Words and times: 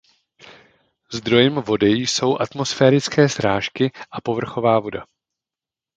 Zdrojem 1.13 1.55
vody 1.63 1.87
jsou 1.89 2.37
atmosférické 2.39 3.29
srážky 3.29 3.91
a 4.11 4.21
povrchová 4.21 4.79
voda. 4.79 5.03